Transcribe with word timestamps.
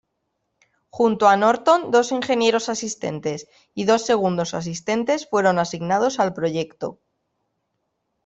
Junto 0.97 1.23
a 1.27 1.35
Norton, 1.45 1.79
dos 1.91 2.11
ingenieros 2.11 2.69
asistentes 2.69 3.47
y 3.75 3.83
dos 3.85 4.03
segundos 4.03 4.55
asistentes 4.55 5.29
fueron 5.29 5.59
asignados 5.59 6.19
al 6.19 6.33
proyecto. 6.33 6.97